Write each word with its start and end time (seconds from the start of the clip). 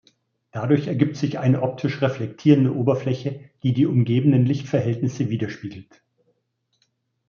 Dadurch 0.51 0.87
ergibt 0.87 1.15
sich 1.15 1.37
eine 1.37 1.61
optisch 1.61 2.01
reflektierende 2.01 2.75
Oberfläche, 2.75 3.51
die 3.61 3.71
die 3.71 3.85
umgebenden 3.85 4.47
Lichtverhältnisse 4.47 5.29
widerspiegelt. 5.29 6.01